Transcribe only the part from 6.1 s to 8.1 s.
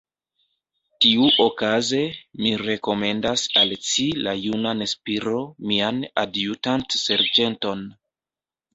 adjutant-serĝenton.